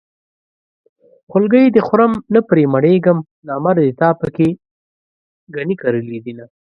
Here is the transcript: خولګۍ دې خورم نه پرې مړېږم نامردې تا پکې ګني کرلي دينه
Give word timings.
خولګۍ 1.29 1.65
دې 1.75 1.81
خورم 1.87 2.13
نه 2.33 2.41
پرې 2.49 2.63
مړېږم 2.73 3.17
نامردې 3.47 3.91
تا 3.99 4.07
پکې 4.19 4.47
ګني 5.55 5.75
کرلي 5.81 6.17
دينه 6.25 6.45